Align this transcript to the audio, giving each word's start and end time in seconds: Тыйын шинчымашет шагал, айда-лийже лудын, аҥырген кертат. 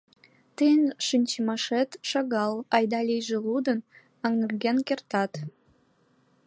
Тыйын 0.55 0.83
шинчымашет 1.07 1.89
шагал, 2.09 2.53
айда-лийже 2.75 3.37
лудын, 3.45 3.79
аҥырген 4.25 4.77
кертат. 4.87 5.33